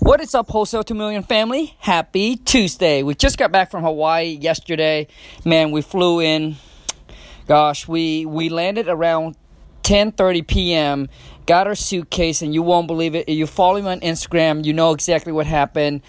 [0.00, 1.76] What is up, Wholesale 2 Million family?
[1.78, 3.02] Happy Tuesday.
[3.02, 5.08] We just got back from Hawaii yesterday.
[5.44, 6.56] Man, we flew in.
[7.46, 9.36] Gosh, we, we landed around
[9.82, 11.08] 10.30 p.m.,
[11.44, 13.28] got our suitcase, and you won't believe it.
[13.28, 16.00] If you follow me on Instagram, you know exactly what happened.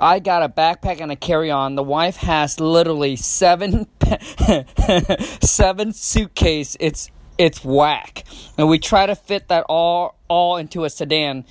[0.00, 1.76] I got a backpack and a carry-on.
[1.76, 3.86] The wife has literally seven
[5.40, 6.76] seven suitcase.
[6.80, 8.24] It's it's whack.
[8.58, 11.44] And we try to fit that all all into a sedan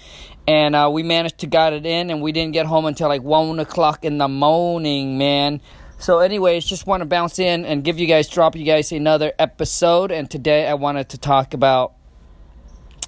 [0.47, 3.23] and uh, we managed to got it in and we didn't get home until like
[3.23, 5.61] 1 o'clock in the morning man.
[5.97, 9.33] So anyways just want to bounce in and give you guys drop you guys another
[9.39, 10.11] episode.
[10.11, 11.93] And today i wanted to talk about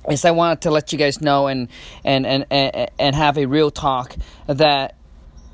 [0.10, 1.68] is i wanted to let you guys know and
[2.04, 4.16] and and and, and have a real talk
[4.48, 4.96] that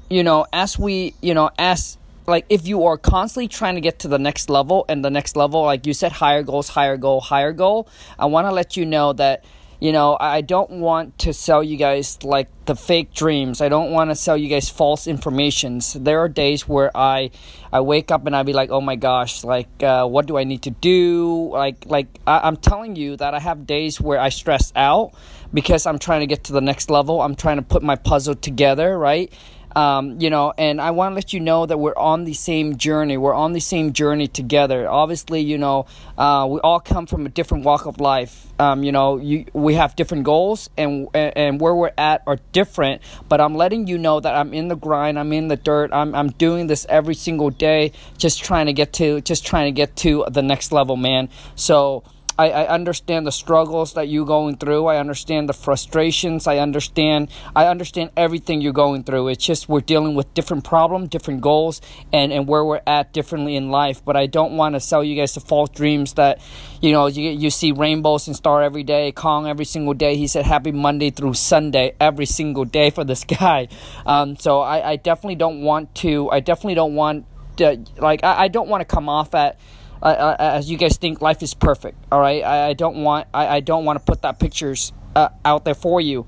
[0.09, 3.99] you know as we you know as like if you are constantly trying to get
[3.99, 7.19] to the next level and the next level like you said higher goals higher goal
[7.19, 7.88] higher goal
[8.19, 9.43] i want to let you know that
[9.79, 13.61] you know, I don't want to sell you guys like the fake dreams.
[13.61, 15.93] I don't want to sell you guys false informations.
[15.93, 17.31] There are days where I
[17.71, 20.43] I wake up and I be like, oh my gosh, like uh, what do I
[20.43, 21.49] need to do?
[21.52, 25.13] Like like I, I'm telling you that I have days where I stress out
[25.53, 27.21] because I'm trying to get to the next level.
[27.21, 29.31] I'm trying to put my puzzle together, right?
[29.75, 32.77] Um, you know, and I want to let you know that we're on the same
[32.77, 33.17] journey.
[33.17, 34.89] We're on the same journey together.
[34.89, 38.47] Obviously, you know, uh, we all come from a different walk of life.
[38.59, 43.02] Um, you know, you, we have different goals, and and where we're at are different.
[43.27, 45.17] But I'm letting you know that I'm in the grind.
[45.17, 45.91] I'm in the dirt.
[45.91, 49.75] I'm I'm doing this every single day, just trying to get to just trying to
[49.75, 51.30] get to the next level, man.
[51.55, 52.03] So
[52.38, 54.88] I, I understand the struggles that you're going through.
[54.88, 56.48] I understand the frustrations.
[56.48, 59.28] I understand I understand everything you're going through.
[59.28, 63.56] It's just we're dealing with different problems, different goals, and, and where we're at differently
[63.56, 64.04] in life.
[64.04, 66.42] But I don't want to sell you guys the false dreams that,
[66.81, 70.16] you know, you, you see rainbows and star every day, Khang every single day.
[70.16, 73.67] He said happy Monday through Sunday every single day for this guy.
[74.06, 77.26] Um, so I, I definitely don't want to, I definitely don't want
[77.58, 79.59] to, like, I, I don't want to come off at,
[80.07, 81.97] uh, as you guys think life is perfect.
[82.11, 85.30] All right, I, I don't want I, I don't want to put that pictures uh,
[85.45, 86.27] out there for you.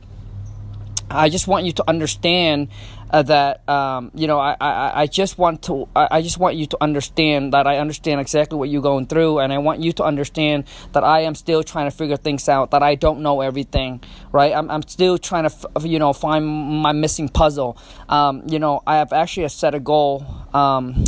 [1.09, 2.69] I just want you to understand
[3.12, 6.56] uh, that um, you know I, I, I just want to I, I just want
[6.56, 9.94] you to understand that I understand exactly what you're going through and I want you
[9.94, 13.41] to understand that I am still trying to figure things out that I don't know
[13.41, 17.78] everything right I'm, I'm still trying to you know find my missing puzzle
[18.09, 21.06] um, you know I have actually set a goal um,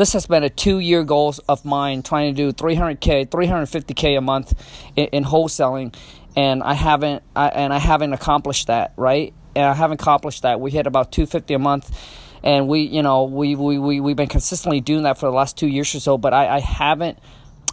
[0.00, 4.22] this has been a two year goal of mine trying to do 300k 350k a
[4.22, 4.54] month
[4.96, 5.94] in, in wholesaling.
[6.34, 9.34] And i haven't I, and i haven't accomplished that right?
[9.54, 10.58] And i haven't accomplished that.
[10.58, 11.94] We hit about 250 a month.
[12.42, 15.58] And we you know we, we, we, we've been consistently doing that for the last
[15.58, 16.16] two years or so.
[16.16, 17.18] But i, I haven't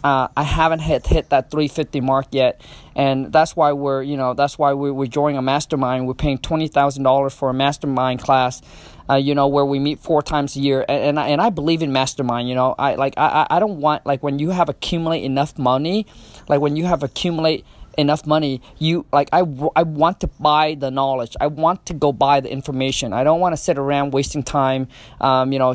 [0.04, 2.60] uh, I haven't hit hit that 350 mark yet,
[2.94, 6.06] and that's why we're you know that's why we're, we're joining a mastermind.
[6.06, 8.62] We're paying twenty thousand dollars for a mastermind class,
[9.10, 10.84] uh, you know, where we meet four times a year.
[10.88, 12.48] And, and I, and I believe in mastermind.
[12.48, 16.06] You know, I like I I don't want like when you have accumulate enough money,
[16.48, 17.64] like when you have accumulate
[17.98, 19.40] enough money you like I,
[19.74, 23.40] I want to buy the knowledge i want to go buy the information i don't
[23.40, 24.86] want to sit around wasting time
[25.20, 25.74] um, you know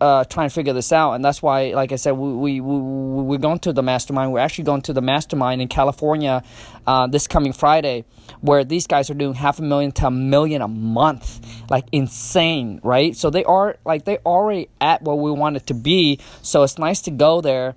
[0.00, 3.22] uh, trying to figure this out, and that's why, like I said, we we we
[3.22, 4.32] we're going to the mastermind.
[4.32, 6.42] We're actually going to the mastermind in California
[6.86, 8.04] uh, this coming Friday,
[8.40, 11.40] where these guys are doing half a million to a million a month,
[11.70, 13.16] like insane, right?
[13.16, 16.20] So they are like they already at what we want it to be.
[16.42, 17.74] So it's nice to go there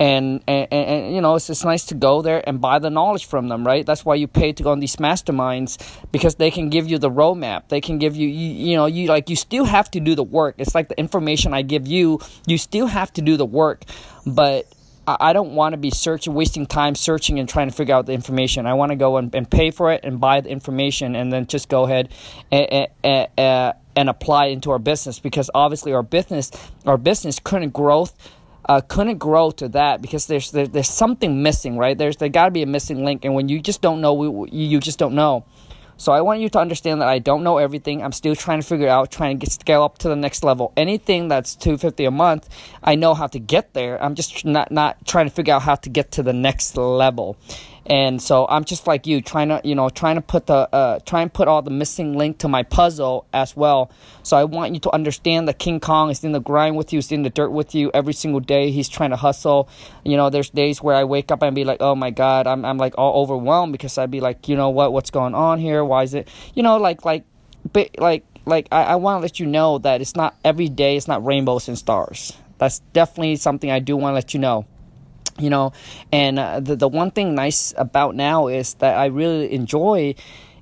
[0.00, 3.26] and, and, and, you know it's, it's nice to go there and buy the knowledge
[3.26, 3.86] from them right?
[3.86, 5.78] That's why you pay to go on these masterminds
[6.10, 7.68] because they can give you the roadmap.
[7.68, 10.24] They can give you, you you know you like you still have to do the
[10.24, 10.56] work.
[10.58, 13.84] It's like the information i give you you still have to do the work.
[14.26, 14.66] But
[15.06, 18.12] I don't want to be searching, wasting time searching and trying to figure out the
[18.12, 18.66] information.
[18.66, 21.46] I want to go and, and pay for it and buy the information and then
[21.46, 22.08] just go ahead
[22.50, 26.50] and, and, and apply it into our business because obviously our business,
[26.86, 28.16] our business couldn't growth
[28.66, 31.96] uh, couldn't grow to that because there's there, there's something missing, right?
[31.96, 34.50] There's there got to be a missing link, and when you just don't know, we,
[34.50, 35.44] you just don't know.
[35.96, 38.02] So I want you to understand that I don't know everything.
[38.02, 40.72] I'm still trying to figure out, trying to get scale up to the next level.
[40.76, 42.48] Anything that's 250 a month,
[42.82, 44.02] I know how to get there.
[44.02, 47.36] I'm just not not trying to figure out how to get to the next level.
[47.86, 51.00] And so I'm just like you, trying to, you know, trying to put the, uh,
[51.00, 53.90] try and put all the missing link to my puzzle as well.
[54.22, 56.98] So I want you to understand that King Kong is in the grind with you,
[56.98, 58.70] is in the dirt with you every single day.
[58.70, 59.68] He's trying to hustle.
[60.02, 62.64] You know, there's days where I wake up and be like, oh my God, I'm,
[62.64, 65.84] I'm like all overwhelmed because I'd be like, you know what, what's going on here?
[65.84, 67.24] Why is it, you know, like, like,
[67.70, 70.96] but like, like I, I want to let you know that it's not every day,
[70.96, 72.32] it's not rainbows and stars.
[72.56, 74.64] That's definitely something I do want to let you know
[75.38, 75.72] you know?
[76.12, 80.14] And uh, the, the one thing nice about now is that i really enjoy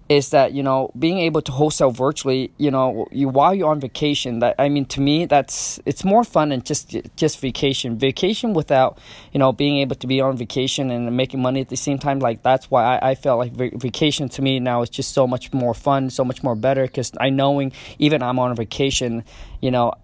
[0.08, 3.80] is that you know being able to wholesale virtually you know you while you're on
[3.80, 7.98] vacation that i mean to me that's it's more fun than just just vacation.
[7.98, 8.98] Vacation without
[9.32, 12.18] you know being able to be on vacation and making money at the same time
[12.18, 15.52] like that's why i, I felt like vacation to me now is just so much
[15.52, 19.24] more fun so much more better because i knowing even i'm on vacation
[19.60, 19.94] you know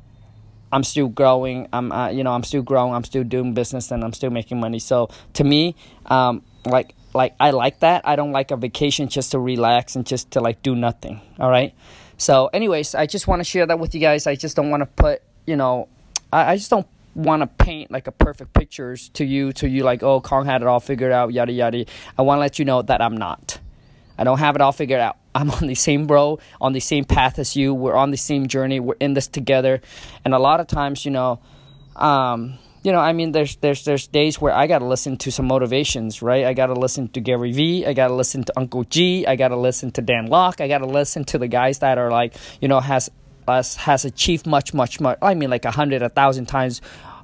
[0.72, 1.68] I'm still growing.
[1.72, 2.94] I'm, uh, you know, I'm still growing.
[2.94, 4.78] I'm still doing business, and I'm still making money.
[4.78, 5.76] So to me,
[6.06, 8.06] um, like like I like that.
[8.06, 11.20] I don't like a vacation just to relax and just to like do nothing.
[11.38, 11.74] All right.
[12.16, 14.26] So, anyways, I just want to share that with you guys.
[14.26, 15.88] I just don't want to put, you know,
[16.32, 19.82] I, I just don't want to paint like a perfect pictures to you to you
[19.82, 21.84] like oh Khang had it all figured out yada yada.
[22.16, 23.58] I want to let you know that I'm not.
[24.18, 25.16] I don't have it all figured out.
[25.34, 27.72] I'm on the same bro, on the same path as you.
[27.72, 28.80] We're on the same journey.
[28.80, 29.80] We're in this together.
[30.24, 31.40] And a lot of times, you know,
[31.94, 35.46] um, you know, I mean, there's there's there's days where I gotta listen to some
[35.46, 36.44] motivations, right?
[36.44, 39.90] I gotta listen to Gary Vee, I gotta listen to Uncle G, I gotta listen
[39.92, 43.10] to Dan Lok, I gotta listen to the guys that are like, you know, has
[43.46, 45.18] has, has achieved much, much, much.
[45.22, 46.80] I mean, like a hundred, a thousand times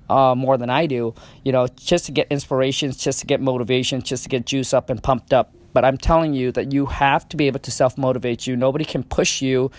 [0.08, 1.14] uh, more than I do,
[1.44, 4.90] you know, just to get inspirations, just to get motivation, just to get juice up
[4.90, 5.52] and pumped up.
[5.75, 8.56] But I'm telling you that you have to be able to self motivate you.
[8.56, 9.71] Nobody can push you,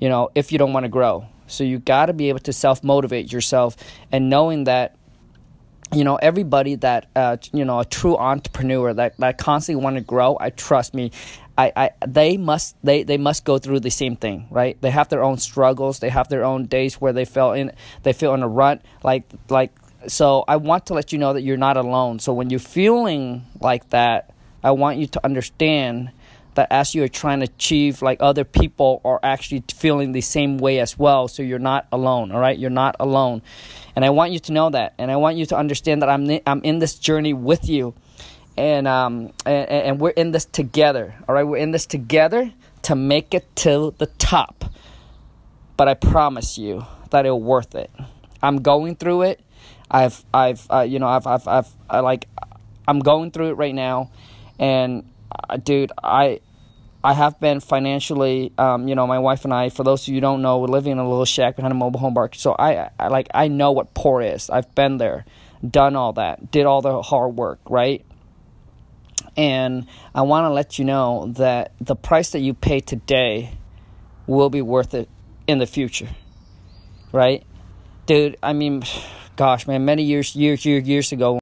[0.00, 1.26] you know, if you don't want to grow.
[1.46, 3.76] So you got to be able to self motivate yourself
[4.10, 4.96] and knowing that
[5.92, 10.00] you know everybody that uh, you know a true entrepreneur that, that constantly want to
[10.00, 11.10] grow i trust me
[11.58, 15.10] I, I they must they, they must go through the same thing right they have
[15.10, 17.72] their own struggles they have their own days where they feel in
[18.04, 19.72] they feel in a rut like like
[20.08, 23.44] so i want to let you know that you're not alone so when you're feeling
[23.60, 24.31] like that
[24.62, 26.10] i want you to understand
[26.54, 30.80] that as you're trying to achieve like other people are actually feeling the same way
[30.80, 32.58] as well so you're not alone all right?
[32.58, 33.42] You're not alone.
[33.96, 36.28] And i want you to know that and i want you to understand that i'm
[36.46, 37.94] i'm in this journey with you
[38.56, 41.44] and um and, and we're in this together all right?
[41.44, 44.64] We're in this together to make it to the top.
[45.76, 47.90] But i promise you that it'll worth it.
[48.42, 49.40] I'm going through it.
[49.90, 52.28] I've i've uh, you know i've i've i've I like
[52.88, 54.10] i'm going through it right now
[54.62, 55.10] and
[55.50, 56.40] uh, dude, I
[57.04, 59.70] I have been financially, um, you know, my wife and I.
[59.70, 61.98] For those of you don't know, we're living in a little shack behind a mobile
[61.98, 62.36] home park.
[62.36, 64.48] So I, I like I know what poor is.
[64.48, 65.24] I've been there,
[65.68, 68.06] done all that, did all the hard work, right?
[69.36, 73.50] And I want to let you know that the price that you pay today
[74.28, 75.08] will be worth it
[75.48, 76.08] in the future,
[77.10, 77.42] right,
[78.06, 78.36] dude?
[78.42, 78.84] I mean,
[79.36, 81.41] gosh, man, many years, years, years, years ago.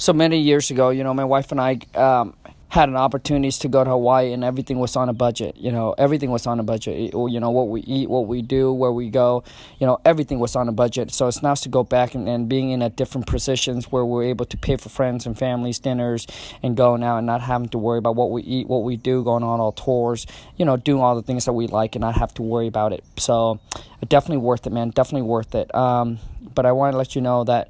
[0.00, 2.34] So many years ago, you know, my wife and I um,
[2.68, 5.56] had an opportunities to go to Hawaii and everything was on a budget.
[5.56, 7.12] You know, everything was on a budget.
[7.14, 9.42] You know, what we eat, what we do, where we go,
[9.80, 11.10] you know, everything was on a budget.
[11.10, 14.22] So it's nice to go back and, and being in at different positions where we're
[14.22, 16.28] able to pay for friends and families dinners
[16.62, 19.24] and going out and not having to worry about what we eat, what we do,
[19.24, 22.14] going on all tours, you know, doing all the things that we like and not
[22.14, 23.02] have to worry about it.
[23.16, 23.58] So
[24.06, 24.90] definitely worth it, man.
[24.90, 25.74] Definitely worth it.
[25.74, 26.20] Um,
[26.54, 27.68] but I want to let you know that,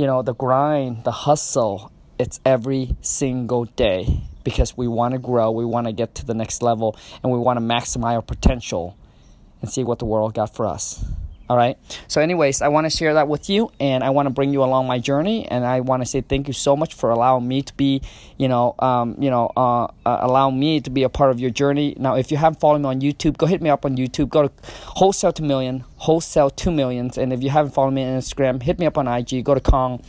[0.00, 5.50] you know, the grind, the hustle, it's every single day because we want to grow,
[5.50, 8.96] we want to get to the next level, and we want to maximize our potential
[9.60, 11.04] and see what the world got for us.
[11.50, 11.76] All right.
[12.06, 14.62] So, anyways, I want to share that with you, and I want to bring you
[14.62, 17.62] along my journey, and I want to say thank you so much for allowing me
[17.62, 18.02] to be,
[18.38, 19.88] you know, um, you know, uh, uh,
[20.20, 21.96] allow me to be a part of your journey.
[21.98, 24.28] Now, if you haven't followed me on YouTube, go hit me up on YouTube.
[24.28, 24.52] Go to
[24.84, 28.78] wholesale to million, wholesale two millions, and if you haven't followed me on Instagram, hit
[28.78, 29.44] me up on IG.
[29.44, 30.04] Go to Khang,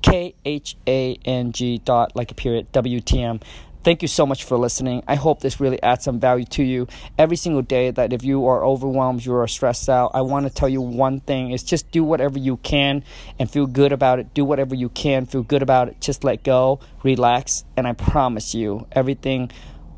[0.00, 3.40] K H A N G dot like a period W T M.
[3.84, 5.02] Thank you so much for listening.
[5.06, 6.88] I hope this really adds some value to you
[7.18, 7.90] every single day.
[7.90, 11.20] That if you are overwhelmed, you are stressed out, I want to tell you one
[11.20, 13.04] thing: is just do whatever you can
[13.38, 14.32] and feel good about it.
[14.32, 16.00] Do whatever you can, feel good about it.
[16.00, 19.50] Just let go, relax, and I promise you, everything,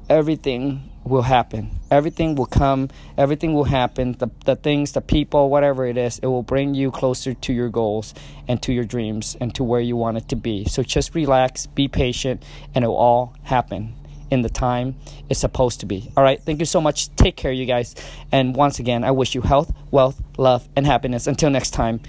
[0.08, 1.70] everything will happen.
[1.90, 4.12] Everything will come, everything will happen.
[4.12, 7.68] The, the things, the people, whatever it is, it will bring you closer to your
[7.68, 8.14] goals
[8.48, 10.64] and to your dreams and to where you want it to be.
[10.64, 12.44] So just relax, be patient,
[12.74, 13.94] and it will all happen
[14.30, 14.96] in the time
[15.28, 16.10] it's supposed to be.
[16.16, 17.14] All right, thank you so much.
[17.16, 17.94] Take care, you guys.
[18.32, 21.26] And once again, I wish you health, wealth, love, and happiness.
[21.26, 22.00] Until next time,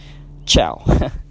[0.46, 0.84] ciao.